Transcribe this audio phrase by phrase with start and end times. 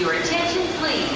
[0.00, 1.10] Your attention, please.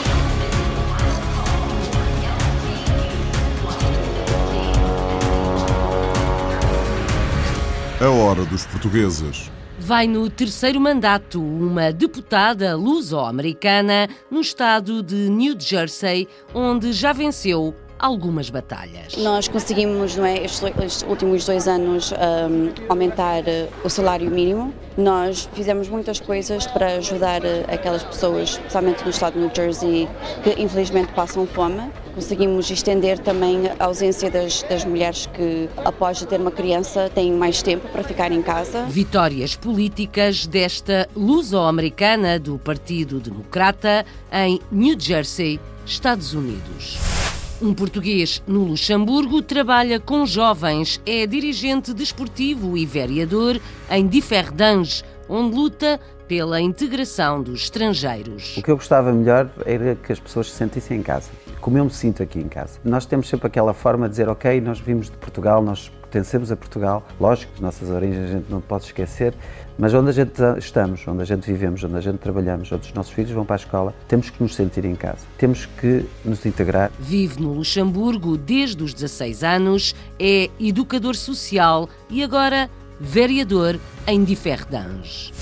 [8.00, 9.52] A hora dos portugueses.
[9.78, 17.72] Vai no terceiro mandato uma deputada luso-americana no estado de New Jersey, onde já venceu
[18.02, 19.16] algumas batalhas.
[19.16, 24.74] Nós conseguimos, não é, estes, estes últimos dois anos, um, aumentar uh, o salário mínimo.
[24.98, 30.08] Nós fizemos muitas coisas para ajudar uh, aquelas pessoas, especialmente no estado de New Jersey,
[30.42, 31.80] que infelizmente passam fome.
[32.12, 37.62] Conseguimos estender também a ausência das, das mulheres que, após ter uma criança, têm mais
[37.62, 38.84] tempo para ficar em casa.
[38.86, 47.21] Vitórias políticas desta luso-americana do Partido Democrata em New Jersey, Estados Unidos.
[47.62, 55.54] Um português no Luxemburgo trabalha com jovens, é dirigente desportivo e vereador em Differdange, onde
[55.54, 58.56] luta pela integração dos estrangeiros.
[58.56, 61.30] O que eu gostava melhor era que as pessoas se sentissem em casa,
[61.60, 62.80] como eu me sinto aqui em casa.
[62.84, 66.56] Nós temos sempre aquela forma de dizer, ok, nós vimos de Portugal, nós pertencemos a
[66.56, 69.34] Portugal, lógico, as nossas origens a gente não pode esquecer,
[69.82, 72.94] mas onde a gente estamos, onde a gente vivemos, onde a gente trabalhamos, onde os
[72.94, 76.46] nossos filhos vão para a escola, temos que nos sentir em casa, temos que nos
[76.46, 76.92] integrar.
[77.00, 85.32] Vive no Luxemburgo desde os 16 anos, é educador social e agora vereador em Differdange.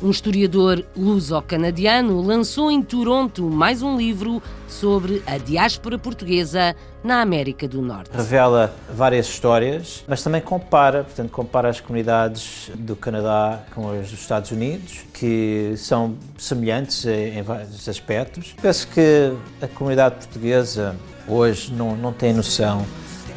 [0.00, 7.68] Um historiador luso-canadiano lançou em Toronto mais um livro sobre a diáspora portuguesa na América
[7.68, 8.10] do Norte.
[8.12, 14.20] Revela várias histórias, mas também compara, portanto, compara as comunidades do Canadá com as dos
[14.20, 18.56] Estados Unidos, que são semelhantes em vários aspectos.
[18.60, 20.96] Penso que a comunidade portuguesa
[21.28, 22.86] hoje não, não tem noção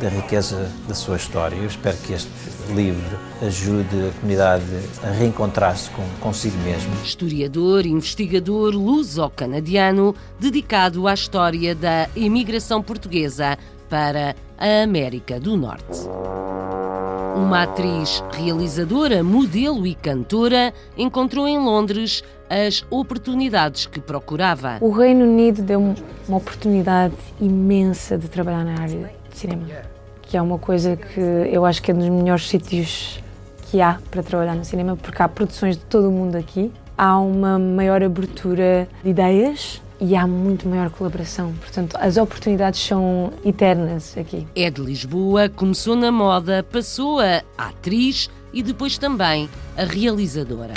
[0.01, 1.55] da riqueza da sua história.
[1.55, 2.29] Eu espero que este
[2.73, 4.65] livro ajude a comunidade
[5.03, 6.93] a reencontrar-se com, consigo mesmo.
[7.03, 13.57] Historiador e investigador luso-canadiano dedicado à história da imigração portuguesa
[13.89, 16.07] para a América do Norte.
[17.35, 24.77] Uma atriz, realizadora, modelo e cantora encontrou em Londres as oportunidades que procurava.
[24.81, 25.95] O Reino Unido deu-me
[26.27, 29.67] uma oportunidade imensa de trabalhar na área de cinema,
[30.27, 33.19] que é uma coisa que eu acho que é um dos melhores sítios
[33.69, 37.17] que há para trabalhar no cinema, porque há produções de todo o mundo aqui, há
[37.19, 41.53] uma maior abertura de ideias e há muito maior colaboração.
[41.59, 44.45] Portanto, as oportunidades são eternas aqui.
[44.55, 50.73] É de Lisboa, começou na moda, passou a atriz e depois também a realizadora.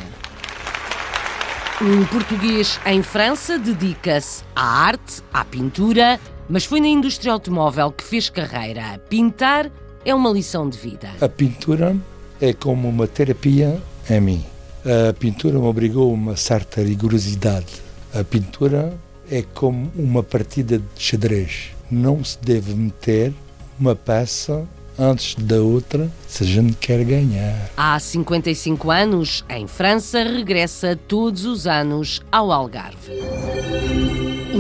[1.83, 8.03] Um português em França dedica-se à arte, à pintura, mas foi na indústria automóvel que
[8.03, 9.01] fez carreira.
[9.09, 9.71] Pintar
[10.05, 11.09] é uma lição de vida.
[11.21, 11.97] A pintura
[12.41, 14.45] é como uma terapia em mim.
[14.85, 17.81] A pintura me obrigou a uma certa rigorosidade.
[18.13, 18.93] A pintura
[19.31, 21.71] é como uma partida de xadrez.
[21.91, 23.33] Não se deve meter
[23.79, 24.67] uma peça
[24.99, 27.71] antes da outra se a gente quer ganhar.
[27.77, 33.13] Há 55 anos, em França, regressa todos os anos ao Algarve.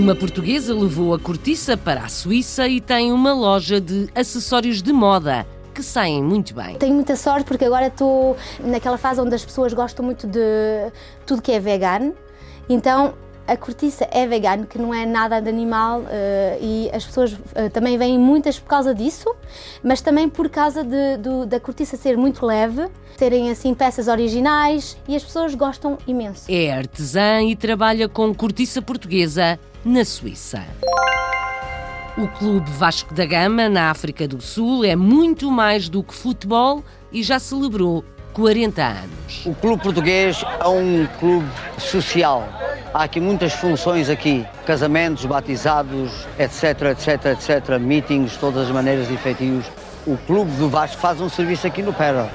[0.00, 4.94] Uma portuguesa levou a cortiça para a Suíça e tem uma loja de acessórios de
[4.94, 6.76] moda que saem muito bem.
[6.76, 10.40] Tenho muita sorte porque agora estou naquela fase onde as pessoas gostam muito de
[11.26, 12.14] tudo que é vegan.
[12.66, 13.12] Então
[13.46, 16.06] a cortiça é vegana, que não é nada de animal, uh,
[16.62, 19.28] e as pessoas uh, também vêm muitas por causa disso,
[19.82, 25.14] mas também por causa de, da cortiça ser muito leve, terem assim peças originais e
[25.14, 26.44] as pessoas gostam imenso.
[26.48, 30.62] É artesã e trabalha com cortiça portuguesa na Suíça.
[32.18, 36.84] O Clube Vasco da Gama, na África do Sul, é muito mais do que futebol
[37.10, 39.46] e já celebrou 40 anos.
[39.46, 41.48] O clube português é um clube
[41.78, 42.46] social.
[42.92, 49.14] Há aqui muitas funções aqui, casamentos, batizados, etc, etc, etc, meetings, todas as maneiras de
[49.14, 49.64] efetivos.
[50.06, 52.28] O clube do Vasco faz um serviço aqui no Pera.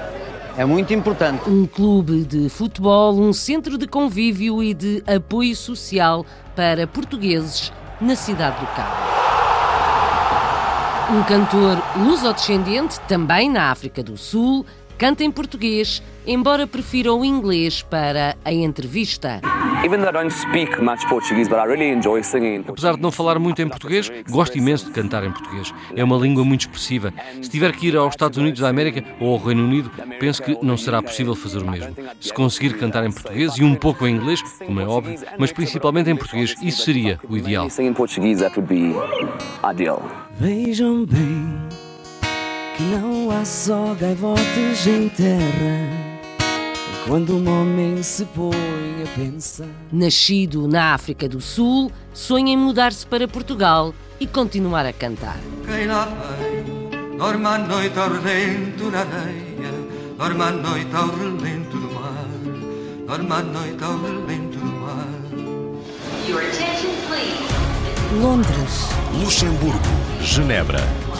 [0.57, 1.49] É muito importante.
[1.49, 8.15] Um clube de futebol, um centro de convívio e de apoio social para portugueses na
[8.15, 8.95] cidade do Cabo.
[11.11, 14.65] Um cantor luso-descendente, também na África do Sul,
[14.97, 19.41] canta em português, embora prefira o inglês para a entrevista.
[22.71, 25.73] Apesar de não falar muito em português, gosto imenso de cantar em português.
[25.95, 27.13] É uma língua muito expressiva.
[27.41, 30.57] Se tiver que ir aos Estados Unidos da América ou ao Reino Unido, penso que
[30.61, 31.95] não será possível fazer o mesmo.
[32.19, 36.09] Se conseguir cantar em português e um pouco em inglês, como é óbvio, mas principalmente
[36.09, 37.67] em português, isso seria o ideal.
[40.39, 41.84] Vejam bem
[42.75, 46.05] que não há só gaivotas em terra
[47.07, 48.55] quando um homem se põe
[49.03, 49.67] a pensar.
[49.91, 55.37] Nascido na África do Sul, sonha em mudar-se para Portugal e continuar a cantar.
[55.65, 56.05] Quem lá
[56.39, 59.71] vem, dorme à noite ao relento da areia,
[60.17, 62.27] dorme à noite ao relento do mar,
[63.07, 65.05] dorme à noite ao relento do mar.
[68.21, 68.87] Londres,
[69.19, 69.79] Luxemburgo,
[70.21, 70.79] Genebra,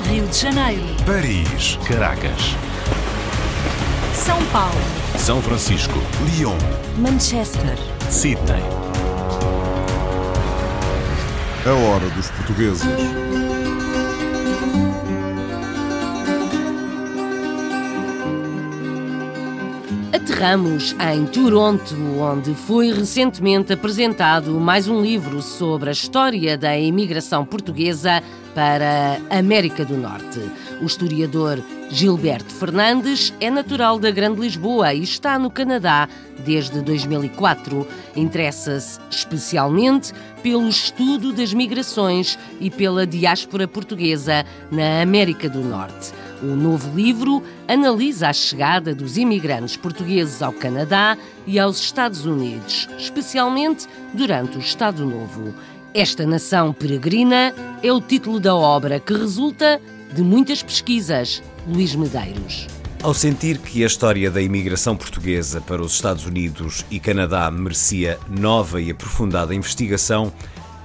[0.10, 2.56] Rio de Janeiro, Paris, Caracas,
[4.14, 4.80] São Paulo,
[5.18, 6.58] São Francisco, Lyon,
[6.98, 7.78] Manchester,
[8.10, 8.64] Sydney.
[11.66, 13.45] A hora dos portugueses.
[20.36, 27.46] Aterramos em Toronto, onde foi recentemente apresentado mais um livro sobre a história da imigração
[27.46, 28.22] portuguesa
[28.54, 30.42] para a América do Norte.
[30.82, 36.10] O historiador Gilberto Fernandes é natural da Grande Lisboa e está no Canadá
[36.40, 37.88] desde 2004.
[38.14, 40.12] Interessa-se especialmente
[40.44, 46.12] pelo estudo das migrações e pela diáspora portuguesa na América do Norte.
[46.46, 52.88] O novo livro analisa a chegada dos imigrantes portugueses ao Canadá e aos Estados Unidos,
[53.00, 55.56] especialmente durante o Estado Novo.
[55.92, 57.52] Esta nação peregrina
[57.82, 59.82] é o título da obra que resulta
[60.14, 61.42] de muitas pesquisas.
[61.68, 62.68] Luís Medeiros.
[63.02, 68.20] Ao sentir que a história da imigração portuguesa para os Estados Unidos e Canadá merecia
[68.30, 70.32] nova e aprofundada investigação,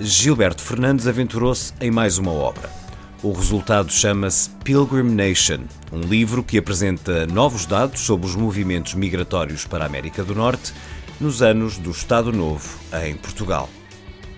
[0.00, 2.79] Gilberto Fernandes aventurou-se em mais uma obra.
[3.22, 9.66] O resultado chama-se Pilgrim Nation, um livro que apresenta novos dados sobre os movimentos migratórios
[9.66, 10.72] para a América do Norte
[11.20, 13.68] nos anos do Estado Novo, em Portugal.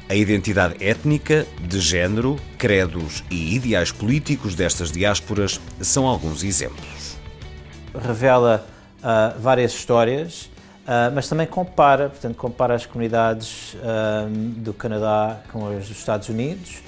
[0.09, 7.17] A identidade étnica, de género, credos e ideais políticos destas diásporas são alguns exemplos.
[7.95, 8.67] Revela
[8.99, 10.51] uh, várias histórias,
[10.87, 16.29] uh, mas também compara, portanto, compara as comunidades uh, do Canadá com as dos Estados
[16.29, 16.83] Unidos,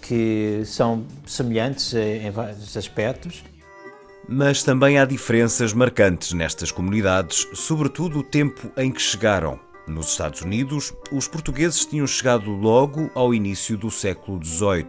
[0.00, 3.44] que são semelhantes em vários aspectos.
[4.28, 9.58] Mas também há diferenças marcantes nestas comunidades, sobretudo o tempo em que chegaram.
[9.88, 14.86] Nos Estados Unidos, os portugueses tinham chegado logo ao início do século XVIII,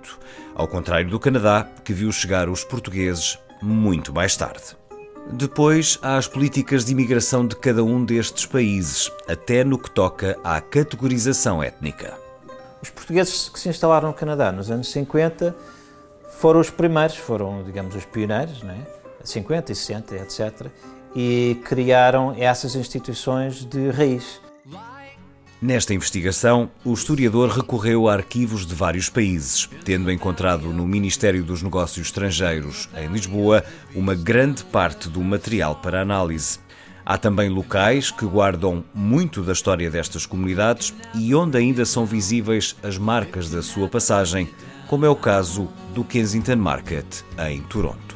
[0.54, 4.78] ao contrário do Canadá, que viu chegar os portugueses muito mais tarde.
[5.34, 10.38] Depois há as políticas de imigração de cada um destes países, até no que toca
[10.44, 12.21] à categorização étnica.
[12.82, 15.56] Os portugueses que se instalaram no Canadá nos anos 50
[16.38, 18.80] foram os primeiros, foram, digamos, os pioneiros, não é?
[19.24, 20.68] 50 e 60, etc.
[21.16, 24.42] E criaram essas instituições de raiz.
[25.62, 31.62] Nesta investigação, o historiador recorreu a arquivos de vários países, tendo encontrado no Ministério dos
[31.62, 33.64] Negócios Estrangeiros, em Lisboa,
[33.94, 36.58] uma grande parte do material para análise.
[37.06, 42.76] Há também locais que guardam muito da história destas comunidades e onde ainda são visíveis
[42.84, 44.50] as marcas da sua passagem,
[44.88, 47.06] como é o caso do Kensington Market,
[47.50, 48.16] em Toronto.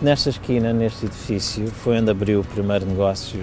[0.00, 3.40] Nesta esquina, neste edifício, foi onde abriu o primeiro negócio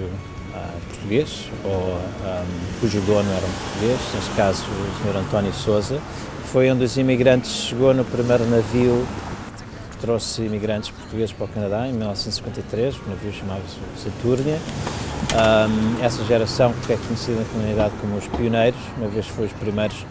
[1.03, 5.17] português, ou um, cujo dono era um português, neste caso o Sr.
[5.17, 5.99] António Souza.
[6.45, 9.05] Foi onde os imigrantes chegou no primeiro navio
[10.03, 14.59] trouxe imigrantes portugueses para o Canadá, em 1953, o navio chamava-se Saturnia.
[15.33, 19.53] Um, essa geração, que é conhecida na comunidade como os pioneiros, uma vez foi os
[19.53, 20.05] primeiros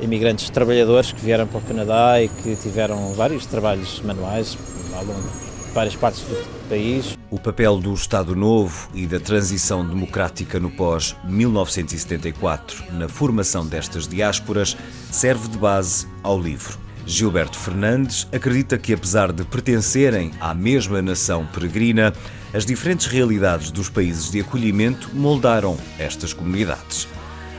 [0.00, 4.56] imigrantes trabalhadores que vieram para o Canadá e que tiveram vários trabalhos manuais
[4.94, 5.28] ao longo de
[5.74, 7.14] várias partes do país.
[7.30, 14.74] O papel do Estado Novo e da transição democrática no pós-1974 na formação destas diásporas
[15.12, 16.82] serve de base ao livro.
[17.06, 22.12] Gilberto Fernandes acredita que, apesar de pertencerem à mesma nação peregrina,
[22.52, 27.06] as diferentes realidades dos países de acolhimento moldaram estas comunidades.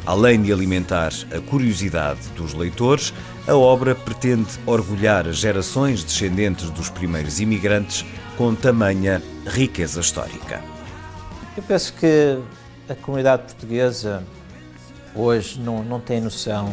[0.06, 3.14] Além de alimentar a curiosidade dos leitores,
[3.48, 8.06] a obra pretende orgulhar as gerações descendentes dos primeiros imigrantes
[8.38, 10.62] com tamanha riqueza histórica.
[11.56, 12.40] Eu penso que
[12.90, 14.24] a comunidade portuguesa
[15.16, 16.72] hoje não, não tem noção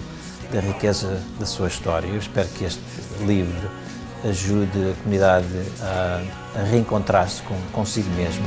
[0.52, 2.06] da riqueza da sua história.
[2.06, 2.80] Eu espero que este
[3.26, 3.70] livro
[4.24, 5.46] ajude a comunidade
[5.80, 6.22] a,
[6.60, 8.44] a reencontrar-se com, consigo mesmo.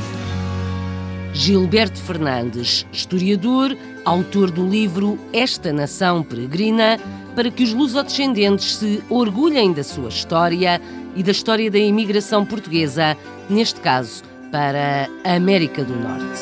[1.33, 6.97] Gilberto Fernandes, historiador, autor do livro Esta Nação Peregrina,
[7.35, 10.79] para que os lusodescendentes se orgulhem da sua história
[11.13, 13.17] e da história da imigração portuguesa,
[13.49, 16.41] neste caso para a América do Norte.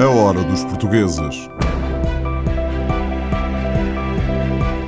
[0.00, 1.48] A hora dos portugueses.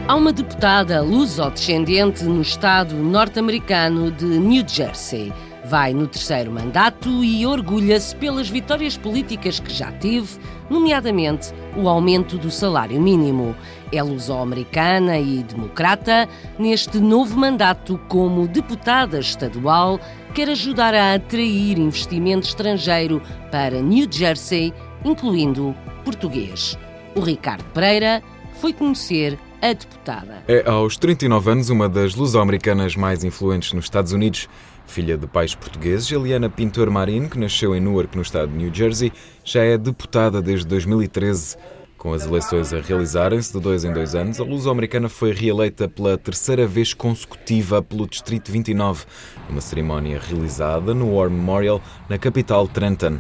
[0.07, 5.33] Há uma deputada luso-descendente no estado norte-americano de New Jersey.
[5.65, 12.37] Vai no terceiro mandato e orgulha-se pelas vitórias políticas que já teve, nomeadamente o aumento
[12.37, 13.57] do salário mínimo.
[13.91, 16.29] É luso-americana e democrata.
[16.59, 19.99] Neste novo mandato, como deputada estadual,
[20.35, 24.71] quer ajudar a atrair investimento estrangeiro para New Jersey,
[25.03, 26.79] incluindo português.
[27.17, 28.23] O Ricardo Pereira
[28.61, 29.39] foi conhecer
[29.71, 30.45] a deputada.
[30.47, 34.47] É aos 39 anos uma das luso-americanas mais influentes nos Estados Unidos.
[34.87, 38.75] Filha de pais portugueses, Eliana Pintor Marin, que nasceu em Newark, no estado de New
[38.75, 39.11] Jersey,
[39.43, 41.57] já é deputada desde 2013.
[41.97, 46.19] Com as eleições a realizarem-se de dois em dois anos, a luso-americana foi reeleita pela
[46.19, 49.07] terceira vez consecutiva pelo Distrito 29,
[49.49, 53.19] numa cerimónia realizada no War Memorial, na capital Trenton.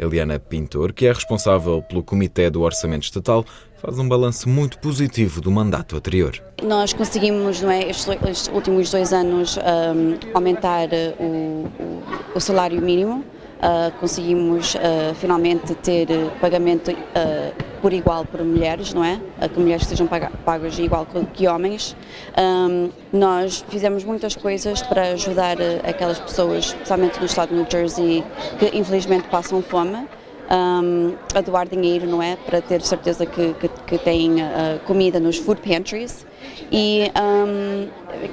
[0.00, 3.44] Eliana Pintor, que é responsável pelo Comitê do Orçamento Estatal,
[3.80, 6.40] faz um balanço muito positivo do mandato anterior.
[6.62, 12.02] Nós conseguimos, não é, estes, últimos dois anos, um, aumentar o, o,
[12.34, 13.24] o, salário mínimo.
[13.60, 16.08] Uh, conseguimos uh, finalmente ter
[16.40, 19.20] pagamento uh, por igual para mulheres, não é?
[19.52, 21.94] que mulheres sejam pagas igual que homens.
[22.38, 28.24] Um, nós fizemos muitas coisas para ajudar aquelas pessoas, especialmente no estado de New Jersey,
[28.58, 30.06] que infelizmente passam fome
[30.50, 32.36] um, a doar dinheiro, não é?
[32.36, 36.26] Para ter certeza que, que, que têm uh, comida nos food pantries.
[36.72, 37.88] E um,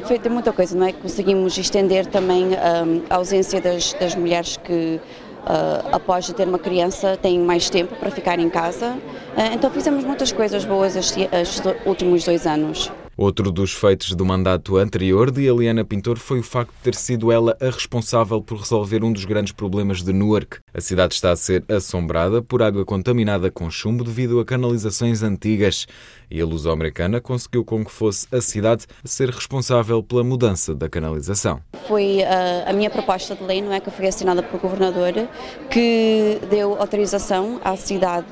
[0.06, 0.94] foi muita coisa, não é?
[0.94, 5.00] Conseguimos estender também um, a ausência das, das mulheres que
[5.48, 8.90] Uh, após ter uma criança, têm mais tempo para ficar em casa.
[8.92, 12.92] Uh, então fizemos muitas coisas boas estes, estes últimos dois anos.
[13.18, 17.32] Outro dos feitos do mandato anterior de Eliana Pintor foi o facto de ter sido
[17.32, 20.60] ela a responsável por resolver um dos grandes problemas de Newark.
[20.72, 25.88] A cidade está a ser assombrada por água contaminada com chumbo devido a canalizações antigas.
[26.30, 30.88] E a luso-americana conseguiu com que fosse a cidade a ser responsável pela mudança da
[30.88, 31.60] canalização.
[31.88, 35.28] Foi uh, a minha proposta de lei, não é que foi assinada pelo governador,
[35.72, 38.28] que deu autorização à cidade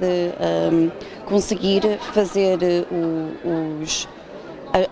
[0.72, 0.92] um,
[1.26, 1.82] conseguir
[2.14, 2.60] fazer
[2.92, 4.08] uh, os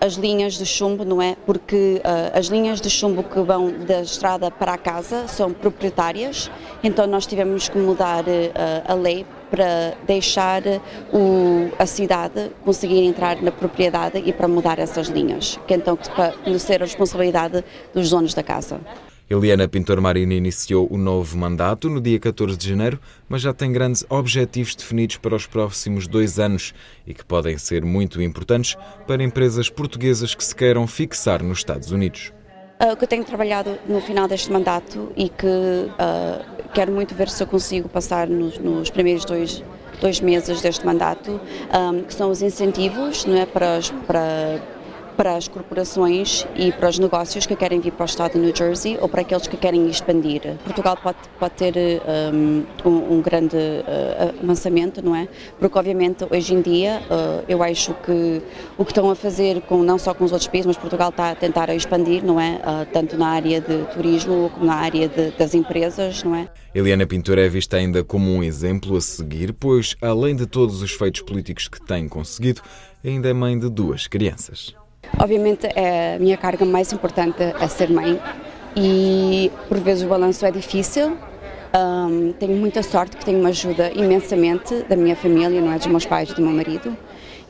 [0.00, 1.36] as linhas de chumbo, não é?
[1.44, 6.50] Porque uh, as linhas de chumbo que vão da estrada para a casa são proprietárias,
[6.82, 10.62] então nós tivemos que mudar uh, a lei para deixar
[11.12, 16.34] o, a cidade conseguir entrar na propriedade e para mudar essas linhas, que então para
[16.58, 18.80] ser a responsabilidade dos donos da casa.
[19.28, 23.72] Eliana Pintor Marini iniciou o novo mandato no dia 14 de janeiro, mas já tem
[23.72, 26.74] grandes objetivos definidos para os próximos dois anos
[27.06, 28.76] e que podem ser muito importantes
[29.06, 32.34] para empresas portuguesas que se queiram fixar nos Estados Unidos.
[32.78, 37.14] Ah, o que eu tenho trabalhado no final deste mandato e que uh, quero muito
[37.14, 39.64] ver se eu consigo passar nos, nos primeiros dois,
[40.02, 41.40] dois meses deste mandato, um,
[41.70, 44.60] ah, que são os incentivos não é, para, para
[45.16, 48.54] para as corporações e para os negócios que querem vir para o estado de New
[48.54, 50.42] Jersey ou para aqueles que querem expandir.
[50.64, 51.74] Portugal pode, pode ter
[52.32, 55.28] um, um, um grande uh, avançamento, não é?
[55.58, 58.42] Porque obviamente hoje em dia uh, eu acho que
[58.76, 61.30] o que estão a fazer com não só com os outros países, mas Portugal está
[61.30, 62.56] a tentar expandir, não é?
[62.56, 66.48] Uh, tanto na área de turismo como na área de, das empresas, não é?
[66.74, 70.92] Eliana Pintor é vista ainda como um exemplo a seguir, pois além de todos os
[70.92, 72.62] feitos políticos que tem conseguido,
[73.04, 74.74] ainda é mãe de duas crianças.
[75.18, 78.20] Obviamente é a minha carga mais importante é ser mãe
[78.76, 81.16] e por vezes o balanço é difícil.
[81.76, 85.88] Um, tenho muita sorte que tenho uma ajuda imensamente da minha família, não é dos
[85.88, 86.96] meus pais do meu marido,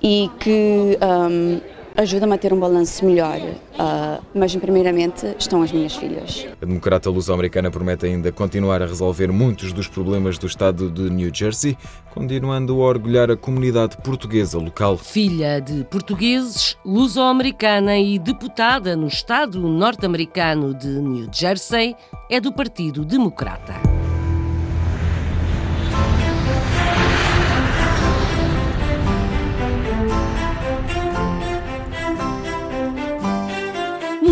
[0.02, 1.60] e que um,
[1.96, 6.46] ajuda-me a ter um balanço melhor, uh, mas primeiramente estão as minhas filhas.
[6.60, 11.30] A democrata luso-americana promete ainda continuar a resolver muitos dos problemas do estado de New
[11.32, 11.76] Jersey,
[12.12, 14.96] continuando a orgulhar a comunidade portuguesa local.
[14.98, 21.94] Filha de portugueses, luso-americana e deputada no estado norte-americano de New Jersey,
[22.30, 23.74] é do Partido Democrata.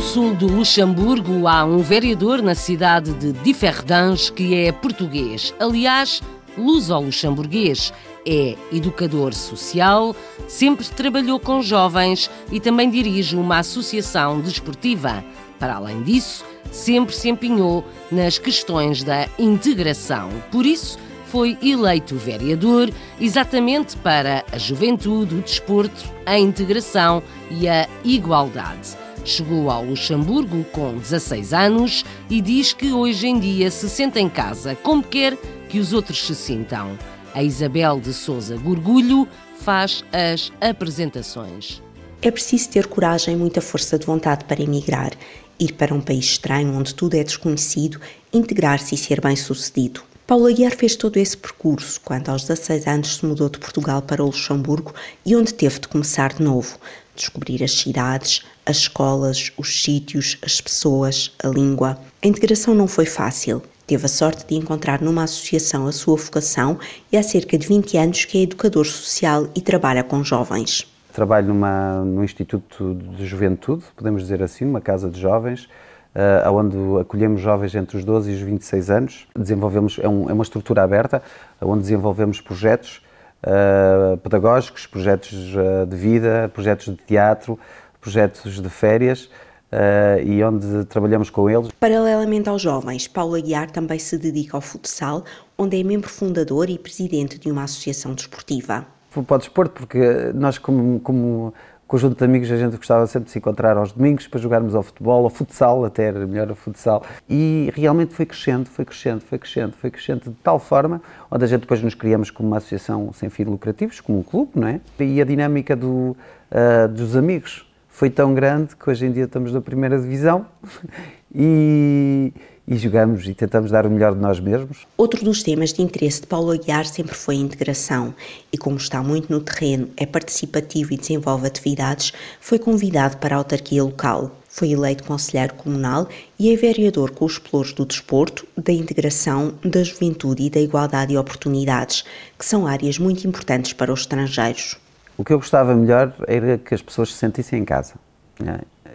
[0.01, 6.23] Sul do Luxemburgo há um vereador na cidade de Differdange que é português, aliás,
[6.57, 7.93] luso-luxemburguês.
[8.25, 10.15] É educador social,
[10.47, 15.25] sempre trabalhou com jovens e também dirige uma associação desportiva.
[15.59, 20.31] Para além disso, sempre se empenhou nas questões da integração.
[20.51, 20.97] Por isso,
[21.27, 29.02] foi eleito vereador exatamente para a juventude, o desporto, a integração e a igualdade.
[29.25, 34.29] Chegou ao Luxemburgo com 16 anos e diz que hoje em dia se sente em
[34.29, 35.37] casa, como quer
[35.69, 36.99] que os outros se sintam.
[37.33, 39.29] A Isabel de Souza Gorgulho
[39.61, 41.81] faz as apresentações.
[42.21, 45.13] É preciso ter coragem e muita força de vontade para emigrar,
[45.59, 48.01] ir para um país estranho onde tudo é desconhecido,
[48.33, 50.03] integrar-se e ser bem-sucedido.
[50.27, 54.23] Paulo Aguiar fez todo esse percurso quando, aos 16 anos, se mudou de Portugal para
[54.23, 54.95] o Luxemburgo
[55.27, 56.79] e onde teve de começar de novo,
[57.15, 61.99] descobrir as cidades, as escolas, os sítios, as pessoas, a língua.
[62.23, 63.63] A integração não foi fácil.
[63.87, 66.79] Teve a sorte de encontrar numa associação a sua vocação
[67.11, 70.87] e há cerca de 20 anos que é educador social e trabalha com jovens.
[71.13, 75.69] Trabalho numa, no Instituto de Juventude, podemos dizer assim, uma casa de jovens,
[76.15, 79.27] uh, onde acolhemos jovens entre os 12 e os 26 anos.
[79.37, 81.23] Desenvolvemos, é, um, é uma estrutura aberta,
[81.61, 83.03] onde desenvolvemos projetos
[83.45, 87.59] uh, pedagógicos, projetos uh, de vida, projetos de teatro,
[88.01, 89.29] projetos de férias.
[89.73, 91.71] Uh, e onde trabalhamos com eles.
[91.81, 95.25] Paralelamente aos jovens, Paulo Aguiar também se dedica ao futsal,
[95.57, 98.87] onde é membro fundador e presidente de uma associação desportiva.
[99.11, 101.55] Para o desporto, porque nós, como, como
[101.93, 104.83] conjunto de amigos, a gente gostava sempre de se encontrar aos domingos para jogarmos ao
[104.83, 107.05] futebol, ao futsal, até era melhor o futsal.
[107.29, 111.47] E realmente foi crescendo, foi crescendo, foi crescendo, foi crescendo de tal forma, onde a
[111.47, 114.81] gente depois nos criamos como uma associação sem fins lucrativos, como um clube, não é?
[114.99, 116.17] E a dinâmica do,
[116.51, 120.47] uh, dos amigos foi tão grande que hoje em dia estamos na primeira divisão
[121.31, 122.33] e,
[122.73, 124.87] e jogamos e tentamos dar o melhor de nós mesmos.
[124.97, 128.15] Outro dos temas de interesse de Paulo Aguiar sempre foi a integração
[128.51, 133.39] e, como está muito no terreno, é participativo e desenvolve atividades, foi convidado para a
[133.39, 134.31] autarquia local.
[134.49, 139.83] Foi eleito conselheiro comunal e é vereador com os pelouros do desporto, da integração, da
[139.83, 142.05] juventude e da igualdade de oportunidades,
[142.39, 144.79] que são áreas muito importantes para os estrangeiros.
[145.17, 147.95] O que eu gostava melhor era que as pessoas se sentissem em casa.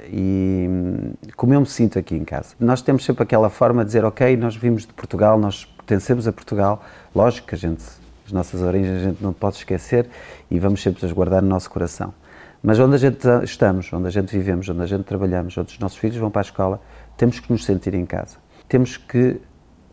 [0.10, 0.70] E
[1.36, 2.56] como eu me sinto aqui em casa.
[2.60, 6.34] Nós temos sempre aquela forma de dizer, ok, nós vimos de Portugal, nós pertencemos a
[6.34, 6.82] Portugal,
[7.16, 7.84] lógico que a gente,
[8.26, 10.10] as nossas origens a gente não pode esquecer
[10.50, 12.14] e vamos sempre as guardar no nosso coração.
[12.62, 15.80] Mas onde a gente estamos, onde a gente vivemos, onde a gente trabalhamos, onde os
[15.80, 16.82] nossos filhos vão para a escola,
[17.16, 18.38] temos que nos sentir em casa.
[18.68, 19.40] Temos que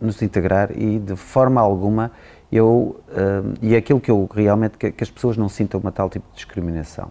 [0.00, 2.10] nos integrar e de forma alguma
[2.50, 5.92] eu, uh, e é aquilo que eu realmente, que, que as pessoas não sintam uma
[5.92, 7.10] tal tipo de discriminação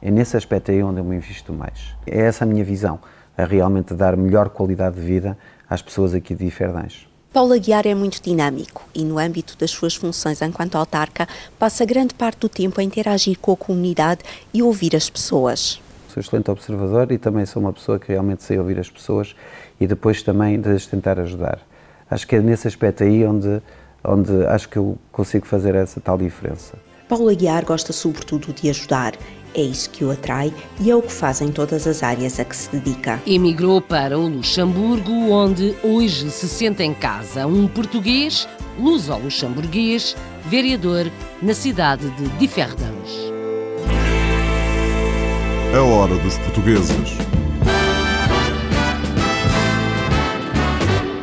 [0.00, 1.94] é nesse aspecto aí onde eu me invisto mais.
[2.06, 2.98] É essa a minha visão,
[3.36, 5.36] a realmente dar melhor qualidade de vida
[5.68, 7.06] às pessoas aqui de Iferdães.
[7.32, 12.14] Paulo Aguiar é muito dinâmico e, no âmbito das suas funções enquanto autarca, passa grande
[12.14, 15.80] parte do tempo a interagir com a comunidade e ouvir as pessoas.
[16.08, 19.36] Sou excelente observador e também sou uma pessoa que realmente sei ouvir as pessoas
[19.78, 21.60] e depois também de as tentar ajudar.
[22.10, 23.60] Acho que é nesse aspecto aí onde,
[24.02, 26.78] onde acho que eu consigo fazer essa tal diferença.
[27.08, 29.14] Paulo Aguiar gosta sobretudo de ajudar
[29.54, 32.44] é isso que o atrai e é o que faz em todas as áreas a
[32.44, 33.20] que se dedica.
[33.26, 37.46] Emigrou para o Luxemburgo, onde hoje se sente em casa.
[37.46, 41.10] Um português, luso-luxemburguês, vereador
[41.42, 43.28] na cidade de Differdans.
[45.74, 47.18] A hora dos portugueses.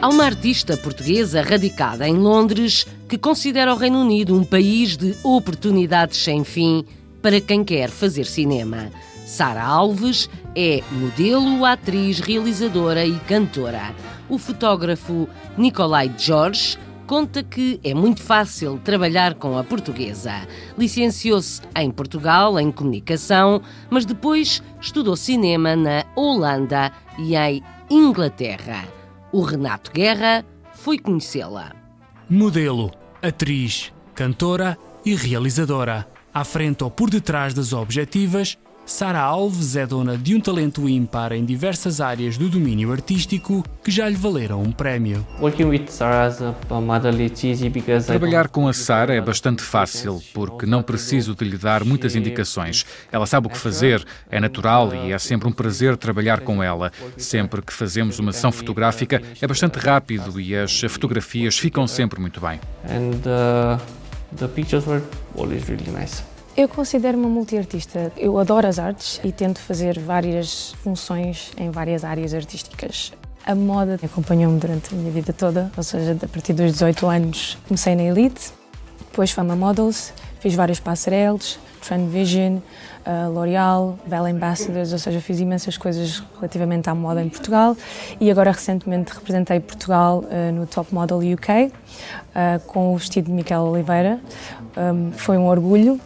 [0.01, 5.15] Há uma artista portuguesa radicada em Londres que considera o Reino Unido um país de
[5.23, 6.85] oportunidades sem fim
[7.25, 8.91] para quem quer fazer cinema.
[9.25, 13.95] Sara Alves é modelo, atriz, realizadora e cantora.
[14.29, 20.47] O fotógrafo Nicolai George conta que é muito fácil trabalhar com a portuguesa.
[20.77, 23.59] Licenciou-se em Portugal em comunicação,
[23.89, 28.87] mas depois estudou cinema na Holanda e em Inglaterra.
[29.31, 31.71] O Renato Guerra foi conhecê-la.
[32.29, 36.13] Modelo, atriz, cantora e realizadora.
[36.35, 41.31] À frente ou por detrás das objetivas, Sara Alves é dona de um talento ímpar
[41.31, 45.25] em diversas áreas do domínio artístico que já lhe valeram um prémio.
[48.05, 52.85] Trabalhar com a Sara é bastante fácil porque não preciso de lhe dar muitas indicações.
[53.09, 56.91] Ela sabe o que fazer, é natural e é sempre um prazer trabalhar com ela.
[57.15, 62.41] Sempre que fazemos uma sessão fotográfica é bastante rápido e as fotografias ficam sempre muito
[62.41, 62.59] bem.
[62.89, 64.04] And, uh
[64.35, 65.01] the pictures were
[65.37, 66.23] always really nice.
[66.57, 68.13] Eu considero-me multiartista.
[68.15, 73.11] Eu adoro as artes e tento fazer várias funções em várias áreas artísticas.
[73.45, 77.57] A moda acompanhou-me durante a minha vida toda, ou seja, a partir dos 18 anos
[77.67, 78.53] comecei na Elite,
[79.11, 82.57] depois Fama Models, fiz vários passarelos, Trend Vision,
[83.05, 87.77] uh, L'Oréal, Bell Ambassadors, ou seja, fiz imensas coisas relativamente à moda em Portugal
[88.19, 93.31] e agora recentemente representei Portugal uh, no Top Model UK uh, com o vestido de
[93.31, 94.19] Miquel Oliveira.
[94.75, 95.99] Um, foi um orgulho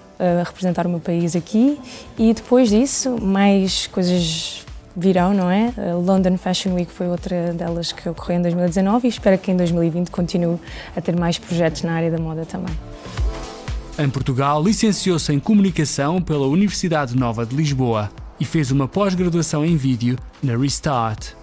[0.46, 1.80] representar o meu país aqui
[2.18, 5.74] e depois disso mais coisas virão, não é?
[5.78, 9.56] A London Fashion Week foi outra delas que ocorreu em 2019 e espero que em
[9.56, 10.60] 2020 continue
[10.94, 12.76] a ter mais projetos na área da moda também.
[14.02, 18.10] Em Portugal, licenciou-se em Comunicação pela Universidade Nova de Lisboa
[18.40, 21.34] e fez uma pós-graduação em vídeo na Restart.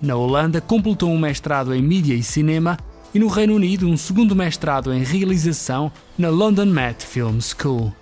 [0.00, 2.78] Na Holanda, completou um mestrado em mídia e cinema
[3.12, 7.92] e no Reino Unido, um segundo mestrado em realização na London Met Film School.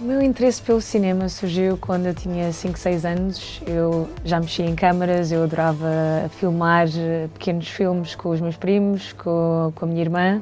[0.00, 3.60] O meu interesse pelo cinema surgiu quando eu tinha 5, 6 anos.
[3.66, 6.86] Eu já mexia em câmaras, eu adorava filmar
[7.34, 10.40] pequenos filmes com os meus primos, com, com a minha irmã.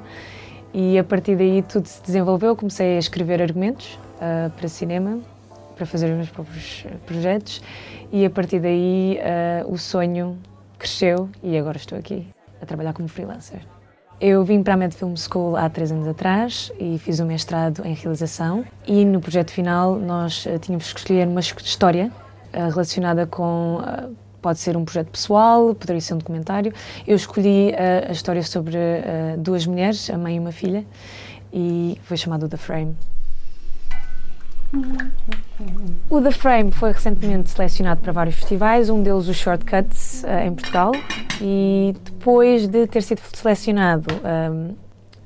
[0.73, 2.55] E a partir daí tudo se desenvolveu.
[2.55, 5.21] Comecei a escrever argumentos uh, para cinema,
[5.77, 7.63] para fazer os meus próprios projetos.
[8.13, 9.19] E a partir daí
[9.65, 10.39] uh, o sonho
[10.79, 12.27] cresceu e agora estou aqui
[12.61, 13.61] a trabalhar como freelancer.
[14.21, 17.83] Eu vim para a Med Film School há três anos atrás e fiz um mestrado
[17.87, 18.65] em realização.
[18.87, 22.13] E no projeto final nós uh, tínhamos que escolher uma história
[22.53, 23.81] relacionada com.
[24.41, 26.73] Uh, pode ser um projeto pessoal, poderia ser um documentário.
[27.07, 28.77] Eu escolhi a história sobre
[29.39, 30.85] duas mulheres, a mãe e uma filha,
[31.53, 32.97] e foi chamado The Frame.
[36.09, 40.55] O The Frame foi recentemente selecionado para vários festivais, um deles o Shortcuts uh, em
[40.55, 40.93] Portugal,
[41.41, 44.77] e depois de ter sido selecionado, um,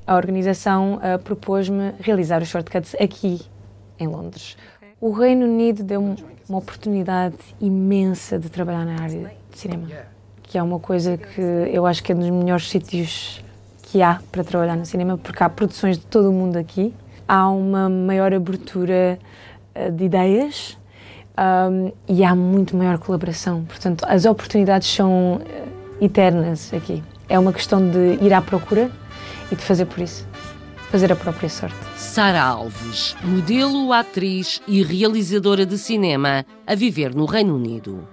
[0.07, 3.41] a organização uh, propôs-me realizar os Shortcuts aqui
[3.99, 4.57] em Londres.
[4.99, 6.15] O Reino Unido deu-me
[6.47, 9.87] uma oportunidade imensa de trabalhar na área de cinema,
[10.43, 13.43] que é uma coisa que eu acho que é um dos melhores sítios
[13.83, 16.93] que há para trabalhar no cinema, porque há produções de todo o mundo aqui
[17.27, 19.19] há uma maior abertura
[19.75, 20.77] uh, de ideias
[21.37, 23.65] um, e há muito maior colaboração.
[23.65, 27.03] Portanto, as oportunidades são uh, eternas aqui.
[27.27, 28.89] É uma questão de ir à procura
[29.51, 30.27] e de fazer por isso.
[30.95, 31.75] Fazer a própria sorte.
[31.97, 38.07] Sara Alves, modelo, atriz e realizadora de cinema, a viver no Reino Unido.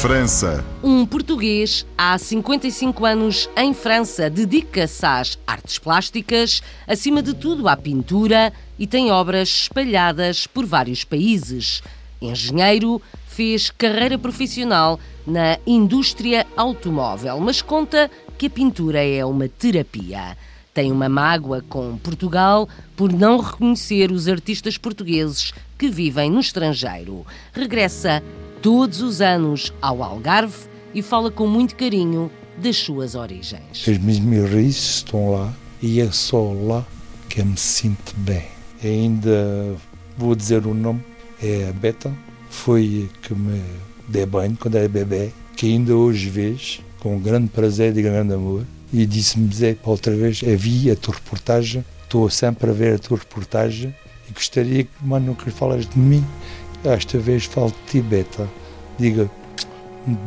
[0.00, 0.64] França.
[0.82, 7.76] Um português há 55 anos em França dedica-se às artes plásticas, acima de tudo à
[7.76, 11.80] pintura, e tem obras espalhadas por vários países.
[12.20, 20.36] Engenheiro, fez carreira profissional na indústria automóvel, mas conta que a pintura é uma terapia.
[20.74, 27.24] Tem uma mágoa com Portugal por não reconhecer os artistas portugueses que vivem no estrangeiro.
[27.52, 28.22] Regressa
[28.60, 33.86] todos os anos ao Algarve e fala com muito carinho das suas origens.
[33.88, 36.84] As minhas raízes estão lá e é só lá
[37.28, 38.44] que eu me sinto bem.
[38.84, 39.76] Ainda
[40.16, 41.02] vou dizer o nome,
[41.42, 42.12] é a Beta,
[42.50, 43.62] foi que me
[44.06, 48.64] deu banho quando era bebê, que ainda hoje vejo com grande prazer e grande amor.
[48.92, 53.18] E disse-me, Zé, outra vez, vi a tua reportagem, estou sempre a ver a tua
[53.18, 53.94] reportagem
[54.28, 56.24] e gostaria que, mano, que falas de mim
[56.84, 58.48] esta vez falo de Tibeta.
[58.98, 59.30] Diga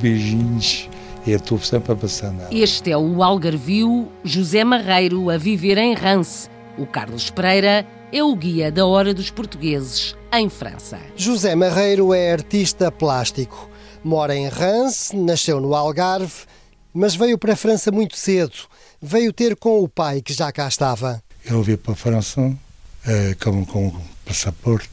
[0.01, 0.89] beijinhos
[1.25, 2.49] e estou sempre a passar nada.
[2.51, 6.49] Este é o Algarvio José Marreiro a viver em Rance.
[6.77, 10.99] O Carlos Pereira é o guia da Hora dos Portugueses em França.
[11.15, 13.69] José Marreiro é artista plástico.
[14.03, 16.45] Mora em Rance, nasceu no Algarve,
[16.99, 18.51] mas veio para a França muito cedo.
[19.01, 21.23] Veio ter com o pai que já cá estava.
[21.45, 22.57] Ele veio para a França uh,
[23.41, 24.89] com, com passaporte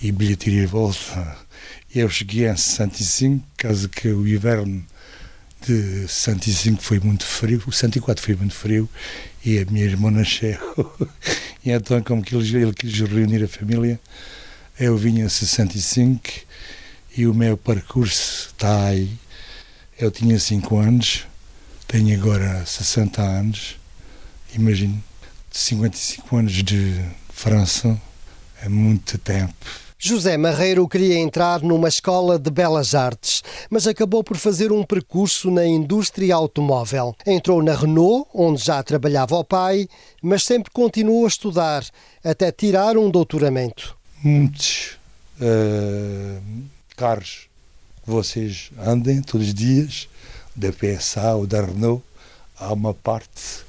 [0.00, 1.36] e bilheteria de volta.
[1.94, 4.82] Eu cheguei em 65, caso que o inverno
[5.66, 8.88] de 65 foi muito frio, o 64 foi muito frio
[9.44, 10.58] e a minha irmã nasceu.
[11.62, 14.00] e então, como que ele, ele quis reunir a família,
[14.80, 16.22] eu vim em 65
[17.14, 19.10] e o meu percurso está aí.
[19.98, 21.26] Eu tinha 5 anos,
[21.88, 23.76] tenho agora 60 anos,
[24.54, 25.02] imagino,
[25.50, 28.00] 55 anos de França,
[28.62, 29.66] é muito tempo.
[29.98, 35.50] José Marreiro queria entrar numa escola de belas artes, mas acabou por fazer um percurso
[35.50, 37.16] na indústria automóvel.
[37.26, 39.88] Entrou na Renault, onde já trabalhava o pai,
[40.22, 41.84] mas sempre continuou a estudar,
[42.22, 43.98] até tirar um doutoramento.
[44.22, 44.96] Muitos
[45.40, 46.40] uh,
[46.96, 47.47] carros
[48.08, 50.08] vocês andem todos os dias,
[50.56, 52.02] da PSA ou da Renault,
[52.58, 53.64] há uma parte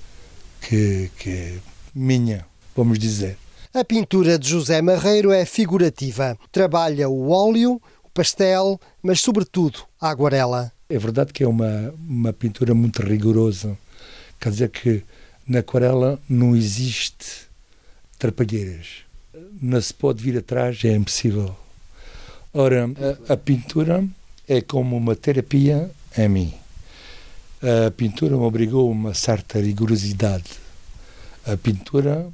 [0.62, 1.58] que, que é
[1.94, 3.38] minha, vamos dizer.
[3.74, 6.38] A pintura de José Marreiro é figurativa.
[6.52, 10.72] Trabalha o óleo, o pastel, mas sobretudo a aguarela.
[10.90, 13.78] É verdade que é uma, uma pintura muito rigorosa.
[14.40, 15.04] Quer dizer que
[15.46, 17.48] na aquarela não existe
[18.18, 19.04] trapalheiras.
[19.62, 21.56] Não se pode vir atrás, é impossível.
[22.52, 22.90] Ora,
[23.30, 24.04] a, a pintura
[24.50, 26.54] é como uma terapia em mim.
[27.62, 30.50] A pintura me obrigou a uma certa rigorosidade.
[31.46, 32.28] A pintura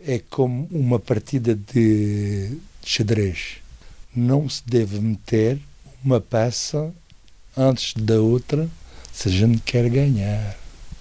[0.00, 3.56] é como uma partida de xadrez.
[4.14, 5.58] Não se deve meter
[6.04, 6.94] uma peça
[7.56, 8.68] antes da outra
[9.12, 10.56] se a gente quer ganhar.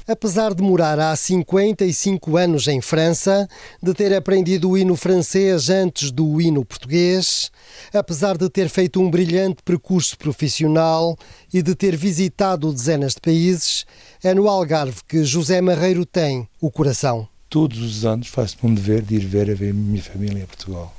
[0.07, 3.49] Apesar de morar há 55 anos em França,
[3.81, 7.49] de ter aprendido o hino francês antes do hino português,
[7.91, 11.17] apesar de ter feito um brilhante percurso profissional
[11.51, 13.83] e de ter visitado dezenas de países,
[14.23, 17.27] é no Algarve que José Marreiro tem o coração.
[17.49, 20.95] Todos os anos faço-me um dever de ir ver a ver minha família em Portugal.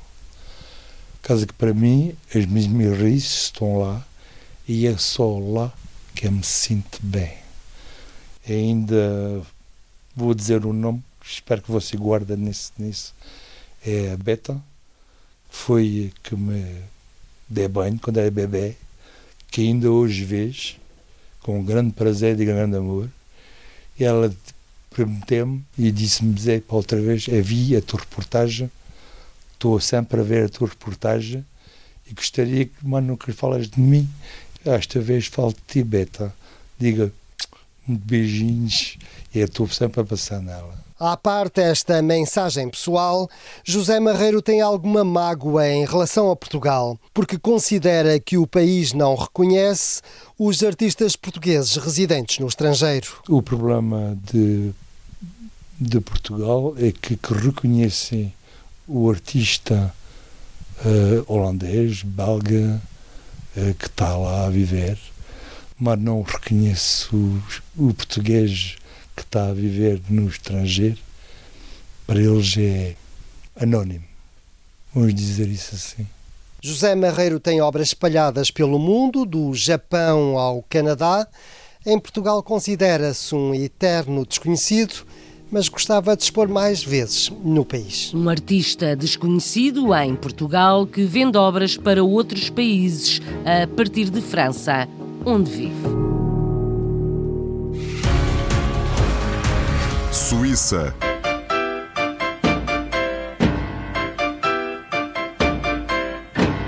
[1.23, 4.05] Casa que para mim, as minhas raízes estão lá
[4.67, 5.73] e é só lá
[6.13, 7.46] que eu me sinto bem
[8.55, 9.43] ainda
[10.15, 13.15] vou dizer o nome, espero que você guarde nisso, nisso.
[13.85, 14.61] É a Beta,
[15.51, 16.83] foi que me
[17.49, 18.75] deu banho quando era bebê,
[19.51, 20.77] que ainda hoje vejo,
[21.41, 23.09] com grande prazer e grande amor.
[23.99, 24.35] E ela
[24.91, 28.71] prometeu-me e disse-me Zé, para outra vez, vi a tua reportagem,
[29.53, 31.45] estou sempre a ver a tua reportagem
[32.09, 34.09] e gostaria que, mano, que falas de mim.
[34.65, 36.35] Esta vez falo de ti, Beta.
[36.79, 37.13] Diga,
[37.87, 38.99] beijinhos
[39.35, 40.87] e eu estou sempre a passar nela.
[40.99, 43.29] À parte esta mensagem pessoal,
[43.63, 49.15] José Marreiro tem alguma mágoa em relação a Portugal, porque considera que o país não
[49.15, 50.01] reconhece
[50.39, 53.09] os artistas portugueses residentes no estrangeiro.
[53.29, 54.73] O problema de,
[55.79, 58.33] de Portugal é que, que reconhecem
[58.89, 59.95] o artista
[60.83, 62.81] uh, holandês, belga,
[63.55, 64.99] uh, que está lá a viver
[65.79, 68.77] mas não reconheço o, o português
[69.15, 70.99] que está a viver no estrangeiro.
[72.07, 72.95] Para eles é
[73.61, 74.05] anónimo.
[74.95, 76.07] Vamos dizer isso assim.
[76.63, 81.27] José Marreiro tem obras espalhadas pelo mundo, do Japão ao Canadá.
[81.85, 85.07] Em Portugal considera-se um eterno desconhecido,
[85.51, 88.13] mas gostava de expor mais vezes no país.
[88.13, 94.89] Um artista desconhecido em Portugal que vende obras para outros países a partir de França
[95.27, 95.89] onde vive.
[100.13, 100.95] Suíça.